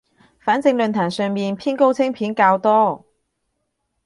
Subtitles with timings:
[0.39, 3.05] 反正論壇上面偏高清片較多